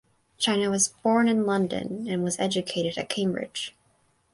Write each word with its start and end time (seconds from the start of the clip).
China 0.39 0.71
was 0.71 0.87
born 0.87 1.29
in 1.29 1.45
London 1.45 2.07
and 2.09 2.23
was 2.23 2.39
educated 2.39 2.97
at 2.97 3.07
Cambridge. 3.07 3.75